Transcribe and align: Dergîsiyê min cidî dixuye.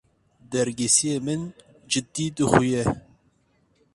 Dergîsiyê 0.51 1.17
min 1.25 1.41
cidî 1.91 2.25
dixuye. 2.35 2.83